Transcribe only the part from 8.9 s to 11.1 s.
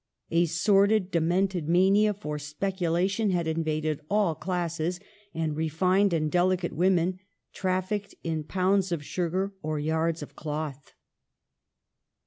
of sugar or yards of cloth.